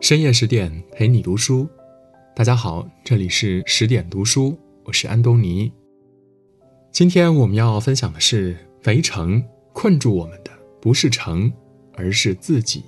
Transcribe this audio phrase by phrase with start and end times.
[0.00, 1.66] 深夜十点陪你读书，
[2.36, 5.72] 大家好，这里是十点读书，我是安东尼。
[6.92, 8.54] 今天我们要分享的是
[8.86, 9.42] 《围城》，
[9.72, 11.50] 困住我们的不是城，
[11.94, 12.84] 而是自己。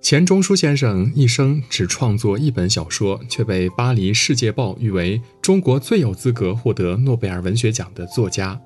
[0.00, 8.60] 钱钟书先生一生只创作一本小说，却被《巴黎世界报》誉为中国最有资格获得诺贝尔文学奖的作家。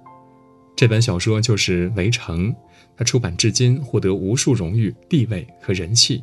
[0.76, 2.52] 这本小说就是《围城》。
[2.98, 6.22] 他出版至今，获得无数荣誉、地位和人气。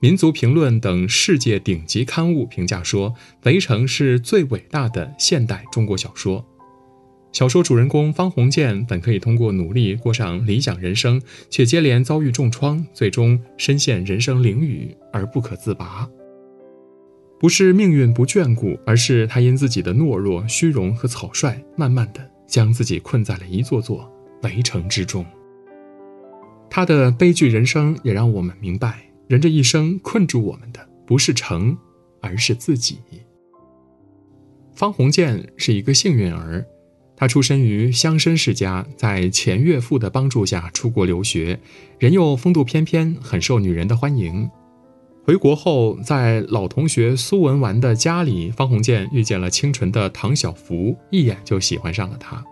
[0.00, 3.10] 民族评论等世界顶级刊物评价说，
[3.44, 6.44] 《围城》是最伟大的现代中国小说。
[7.32, 16.08] 小说主人公方鸿渐本可以通过努力过上理想人生，却接连遭遇重创，最终深陷人生囹圄而不可自拔。
[17.40, 24.10] 不是命运不眷顾，而是他因自己的懦弱、虚荣和草率，慢慢的将自己困在了一座座
[24.42, 25.24] 围城之中。
[26.68, 31.78] 他的悲剧人生也让我们明白，人这一生困住我们的不是城，
[32.20, 32.98] 而是自己。
[34.74, 36.64] 方鸿渐是一个幸运儿，
[37.16, 41.58] 他出身于乡绅世家，在前岳父的帮助下出国留学，
[41.98, 44.48] 人又风度翩翩，很受女人的欢迎。
[45.28, 52.42] 回国后，在老同学苏文纨的家里，方鸿渐遇见了清纯的唐晓芙，一眼就喜欢上了她。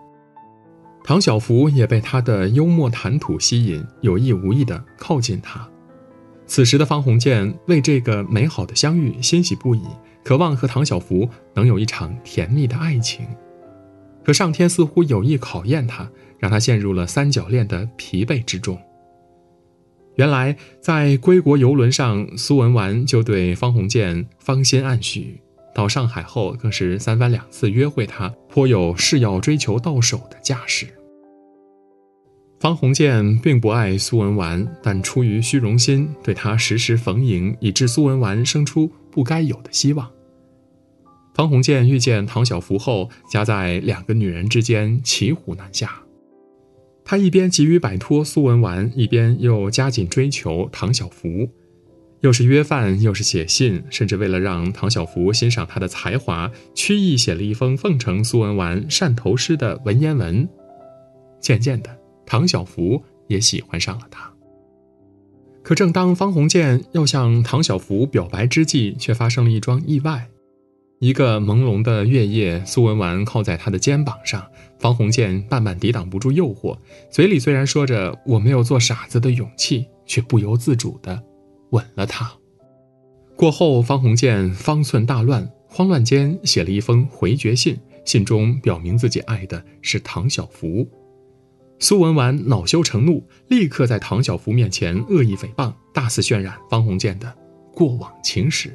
[1.03, 5.67] 唐晓芙也被他的幽默谈吐吸引，有意无意地靠近他。
[6.45, 9.81] 此时的方鸿渐为这个美好的相遇欣喜不已，
[10.23, 13.25] 渴望和唐晓芙能有一场甜蜜的爱情。
[14.23, 18.79] 可上天似乎有意考验他，让他陷入了三角恋的疲惫之中。
[20.17, 25.39] 原来，在归国游轮上，苏文纨就对方鸿渐芳心暗许。
[25.75, 30.87] 到上海后，更是三番两次约会他，颇有誓要追求到手的架势。
[32.59, 40.09] 方鸿渐并不爱苏文纨，但出于虚荣心，对他时时逢迎，以致苏文纨生出不该有的希望。
[41.35, 46.01] 方鸿渐遇见唐晓芙后，夹在两个女人之间，骑虎难下。
[47.09, 51.49] 他一边急于摆脱苏文纨，一边又加紧追求唐晓芙。
[52.19, 60.45] 又是约饭，又是写信，甚至为了让唐晓芙欣赏他的才华，曲意写了一封奉承苏文纨汕头诗的文言文。
[61.39, 64.29] 渐渐的，唐晓芙也喜欢上了他。
[65.63, 70.27] 可正当方鸿渐要向唐晓芙表白之际，却发生了一桩意外。
[70.99, 74.43] 一个朦胧的月夜，苏文纨靠在他的肩膀上，
[74.79, 76.75] 方鸿渐慢慢抵挡不住诱惑，
[77.11, 81.23] 嘴里虽然说着“我没有做傻子的勇气”，却不由自主的。
[81.69, 82.31] 吻了她。
[83.35, 90.89] 过后，方鸿渐方寸大乱，慌乱间写了一封回绝信，信中表明自己爱的是唐晓芙。
[91.77, 97.31] 苏文纨恼羞成怒，立刻在唐晓芙面前恶意诽谤，大肆渲染方鸿渐的
[97.71, 98.73] 过往情史。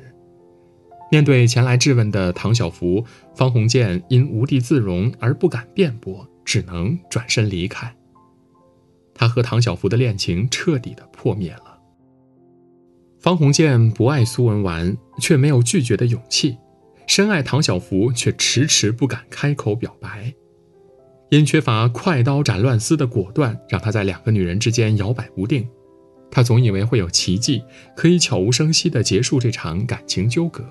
[1.12, 7.94] 面对前来质问的唐晓芙，方鸿渐因无地自容而不敢辩驳，只能转身离开。
[9.12, 11.78] 他和唐晓芙的恋情彻底的破灭了。
[13.20, 16.56] 方鸿渐不爱苏文纨，却没有拒绝的勇气；
[17.06, 20.32] 深爱唐晓芙，却迟迟不敢开口表白。
[21.28, 25.68] 因缺乏快刀斩乱丝的果断，让他在两个女人之间摇摆不定。
[26.30, 27.62] 他总以为会有奇迹，
[27.94, 30.64] 可以悄无声息地结束这场感情纠葛，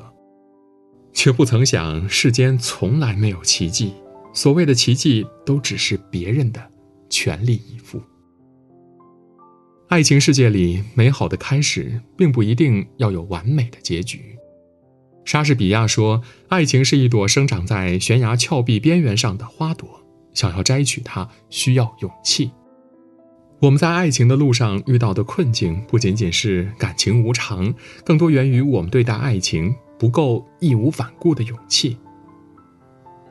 [1.14, 3.94] 却不曾想世间从来没有奇迹。
[4.34, 6.62] 所谓的奇迹，都只是别人的
[7.10, 8.02] 全力以赴。
[9.90, 14.38] 爱情世界里，美好的开始并不一定要有完美的结局。
[15.26, 20.02] 莎士比亚说：“爱情是一朵生长在悬崖峭壁边缘上的花朵，
[20.34, 22.52] 想要摘取它需要勇气。”
[23.62, 27.72] 我们在爱情的路上遇到的困境，不仅仅是感情无常，
[28.04, 31.96] 更多源于我们对待爱情不够义无反顾的勇气。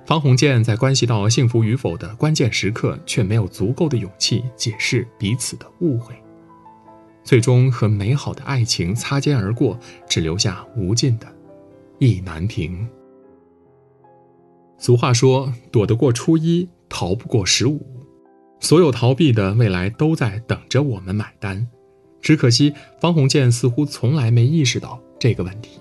[0.06, 6.14] 方鸿渐在关系到幸福与否的关键时刻，却没有足够的勇气解释彼此的误会。
[7.24, 9.76] 最终和美好的爱情擦肩而过，
[10.08, 11.26] 只留下无尽的
[11.98, 12.88] 意难平。
[14.78, 17.84] 俗话说：“躲得过初一，逃不过十五。”
[18.60, 21.66] 所有逃避的未来都在等着我们买单。
[22.20, 25.80] 只可惜方鸿渐似乎从来没意识到这个问题。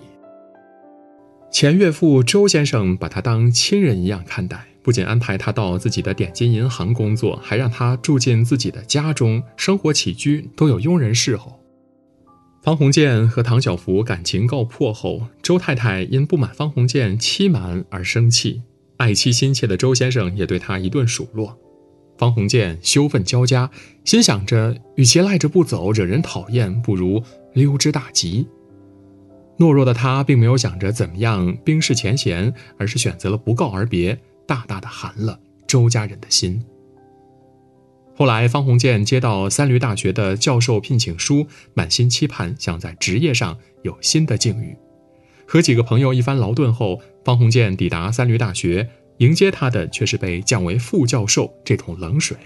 [1.52, 4.66] 前岳父周先生把他当亲人一样看待。
[4.82, 11.60] 不仅安排他到自己的点金银行工作，还让他住进自己的家中，生活起居都有佣人侍候。
[12.64, 18.64] 方鸿渐和唐晓芙感情告破后，周太太因不满方鸿渐欺瞒而生气，
[18.98, 21.56] 爱妻心切的周先生也对他一顿数落。
[22.18, 23.70] 方鸿渐羞愤交加，
[24.06, 27.22] 心想着与其赖着不走惹人讨厌，不如
[27.54, 28.48] 溜之大吉。
[29.60, 34.18] 懦弱的他并没有想着怎么样冰释前嫌，而是选择了不告而别，
[34.48, 36.64] 大大的寒了周家人的心。
[38.16, 44.76] 后来，方鸿渐接到三闾大学的教授聘请书，满心期盼想在职业上有新的境遇。
[45.46, 52.38] 和几个朋友一番劳顿后，方鸿渐抵达三闾大学，迎接他的却是被降为副教授这桶冷水。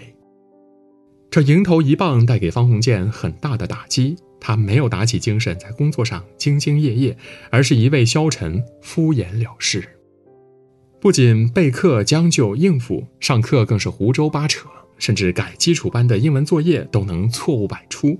[1.34, 7.18] 这迎头一棒带给方鸿渐很大的打击，他没有打起精神在工作上兢兢业业，
[7.50, 9.82] 而是一味消沉敷衍了事。
[11.00, 14.68] 不仅备课将就应付，上课更是胡诌八扯。
[14.96, 18.16] 甚至改基础班的英文作业都能错误百出，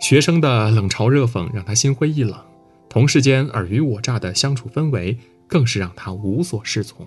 [0.00, 2.36] 学生的冷嘲热讽让他心灰意冷，
[2.88, 7.06] 同事间尔虞我诈的相处氛围更是让他无所适从。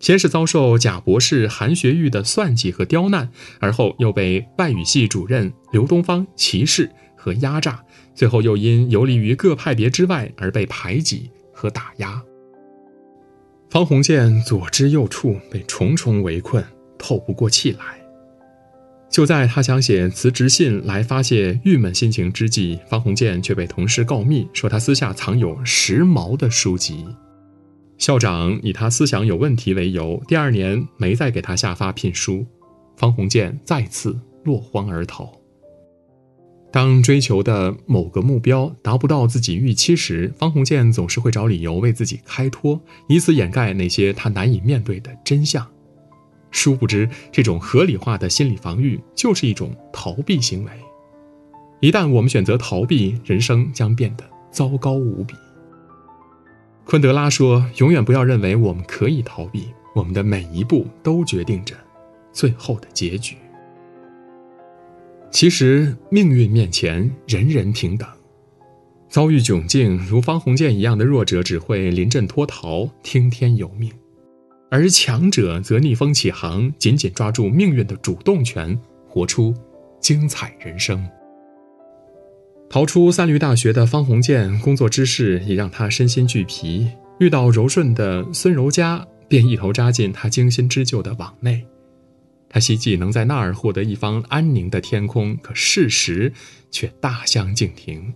[0.00, 3.30] 先是遭受贾博士韩学玉的算计和刁难，
[3.60, 12.20] 而后又被外语系主任刘东方歧视和压榨，最后又因游离于各派别之外而被排挤和打压。
[13.68, 16.64] 方鸿渐左支右绌，被重重围困。
[17.02, 17.98] 透不过气来。
[19.10, 27.06] 就在他想写辞职信来发泄郁闷心情之际，方鸿渐却被同事告密，说他私下藏有时髦的书籍。
[28.00, 32.46] 校长以他思想有问题为由，第二年没再给他下发聘书。
[32.96, 35.30] 方鸿渐再次落荒而逃。
[36.72, 45.66] 当追求的某个目标达不到自己预期时，方鸿渐总是会找理由为自己开脱，以此掩盖那些他难以面对的真相。
[46.50, 50.70] 殊不知，这种合理化的心理防御就是一种逃避行为。
[51.80, 55.34] 一旦我们选择逃避，人生将变得糟糕无比。
[56.90, 61.76] 昆德拉说：“永远不要认为我们可以逃避，我们的每一步都决定着
[62.32, 63.36] 最后的结局。”
[65.30, 68.08] 其实，命运面前人人平等。
[69.08, 73.92] 遭遇窘境如方鸿渐一样的弱者，只会临阵脱逃，听天由命。
[74.68, 78.76] 而强者则逆风起航，紧紧抓住命运的主动权，
[79.06, 79.54] 活出
[80.00, 81.08] 精彩人生。
[82.72, 86.88] 逃出三闾大学的方鸿渐，工作之事已让他身心俱疲。
[87.18, 91.66] 遇到柔顺的孙柔嘉，便一头扎进他精心织就的网内。
[92.48, 96.32] 他希冀能在那儿获得一方安宁的天空，可事实
[96.70, 98.14] 却大相径庭。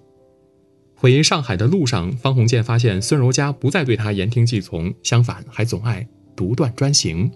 [0.94, 6.06] 回上海的路上，方鸿渐发现孙柔嘉不再对他言听计从，相反还总爱。
[6.36, 7.28] 独断专行，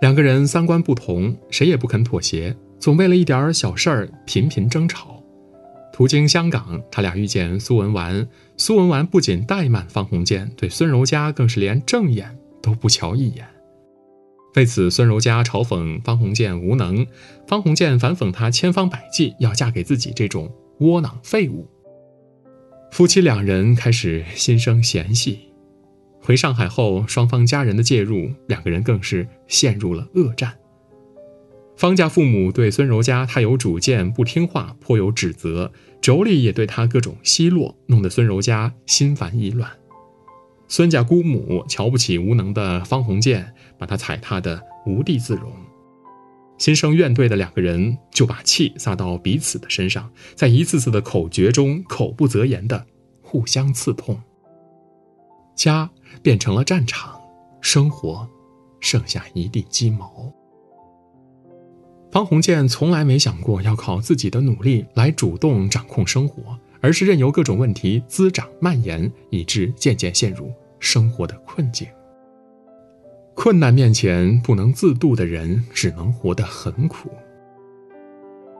[0.00, 5.15] 两个人三观不同，谁也不肯妥协，总为了一点小事儿频频争吵。
[5.92, 13.46] 途经香港，他俩遇见苏文纨，苏文纨不仅怠慢方鸿渐，对孙柔嘉更是连正眼都不瞧一眼。
[14.54, 17.06] 为此，孙柔嘉嘲讽方鸿渐无能，
[17.46, 20.50] 方鸿渐反讽他千方百计要嫁给自己这种
[20.80, 21.66] 窝囊废物。
[22.90, 25.40] 夫妻两人开始心生嫌隙。
[26.20, 30.52] 回上海后，双方家人的介入，两个人更是陷入了恶战。
[31.76, 35.70] 方家父母对孙柔嘉太有主见、不听话颇有指责，
[36.00, 39.70] 妯娌也对他各种奚落，弄得孙柔嘉心烦意乱。
[40.68, 45.52] 孙家姑母瞧不起无能的方鸿渐，把他踩踏的无地自容。
[46.56, 52.86] 心生怨怼的两个人就把气撒到彼此的身上，在一次次的口诀中，口不择言的
[53.20, 54.18] 互相刺痛。
[55.54, 55.90] 家
[56.22, 57.20] 变成了战场，
[57.60, 58.26] 生活
[58.80, 60.32] 剩下一地鸡毛。
[62.16, 71.86] 方鸿渐从来没想过要靠自己的努力来主动掌控生活，而是任由各种问题滋长蔓延，以致渐渐陷入生活的困境。
[73.34, 77.10] 困难面前不能自渡的人，只能活得很苦。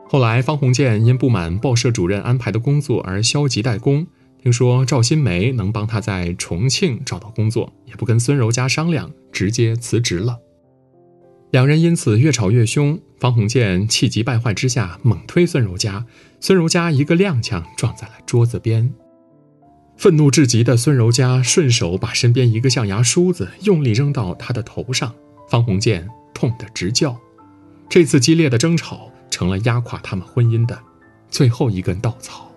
[0.06, 4.06] 后来，方鸿渐因不满报社主任安排的工作而消极怠工。
[4.36, 10.40] 听说赵新梅能帮他在重庆找到工作，也不跟孙柔嘉商量，直接辞职了。
[11.50, 12.98] 两人因此越吵越凶。
[13.18, 16.04] 方鸿渐气急败坏之下猛推孙柔嘉，
[16.38, 18.92] 孙柔嘉一个踉跄撞在了桌子边。
[19.96, 25.14] 愤怒至极的孙柔嘉顺手把身边一个象牙梳子用力扔到他的头上，
[25.48, 27.18] 方鸿渐痛得直叫。
[27.88, 30.78] 这次激烈的争吵成了压垮他们婚姻的
[31.30, 32.52] 最后一根稻草。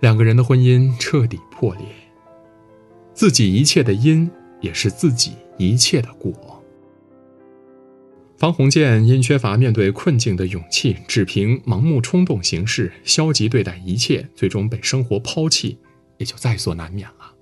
[0.00, 1.86] 两个人的婚姻彻底破裂，
[3.14, 6.51] 自己一切的因，也是自己一切的果。
[8.42, 15.78] 方鸿渐因缺乏面对困境的勇气，只凭盲目冲动行事，消极对待一切，最终被生活抛弃，
[16.18, 17.32] 也就在所难免了。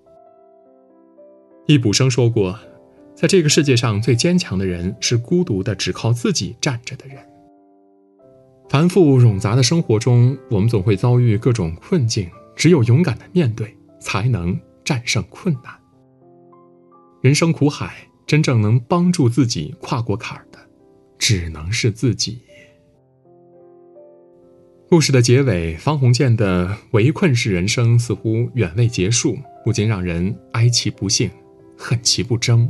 [1.66, 2.60] 易卜生说过，
[3.14, 7.16] 在这个世界上最坚强的人是孤独的，只靠自己站着的人。
[8.68, 15.72] 繁复冗杂的生活中，我们总会遭遇各种困境，只有勇敢的面对，才能战胜困难。
[17.22, 20.58] 人生苦海，真正能帮助自己跨过坎儿的，
[21.20, 22.42] 只能是自己。
[24.88, 31.30] 故事的结尾，方鸿渐的围困式人生似乎远未结束，不禁让人哀其不幸，
[31.78, 32.68] 恨其不争。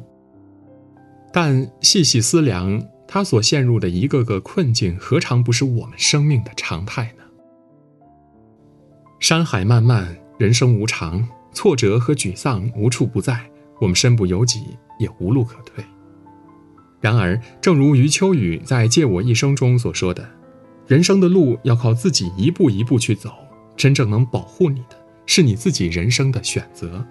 [1.33, 2.87] 但细细思量。
[3.13, 7.25] 他所陷入的一个个困境，何尝不是我们生命的常态呢？
[9.19, 14.61] 山海漫漫，人生无常，挫折和沮丧无处不在，我们身不由己，
[15.01, 15.85] 也无路可退。
[17.01, 20.29] 然而，正如余秋雨在《借我一生》中所说的
[20.87, 23.33] ：“人生的路要靠自己一步一步去走，
[23.75, 27.05] 真正能保护你的，是你自己人生的选择。”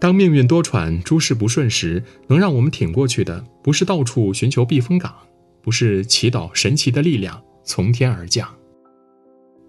[0.00, 5.14] 当命运多舛、诸事不顺时，能让我们挺过去的，不是到处寻求避风港，
[5.60, 8.48] 不是祈祷神奇的力量从天而降，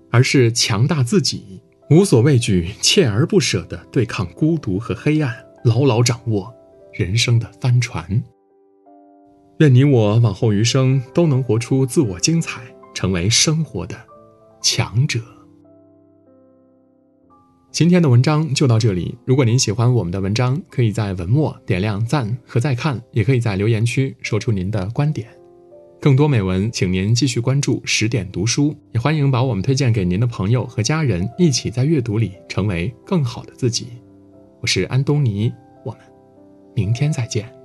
[0.10, 5.36] 而是强大自己，无所畏惧、锲而不舍地对抗孤独和黑暗，
[5.66, 6.56] 牢牢掌握
[6.94, 8.24] 人生的帆船。
[9.62, 12.64] 愿你我往后余生都能活出自我精彩，
[12.96, 13.96] 成为生活的
[14.60, 15.20] 强者。
[17.70, 19.16] 今天的文章就到这里。
[19.24, 25.28] 如果您喜欢我们的文章，可以在文末点亮赞和再看，也可以在留言区说出您的观点。
[26.00, 33.90] 更多美文，请您继续关注十点读书，也欢迎把我们推荐给您的朋友和家人，一起在阅读里成为更好的自己。
[34.60, 35.54] 我是安东尼，
[35.86, 36.02] 我们
[36.74, 37.61] 明天再见。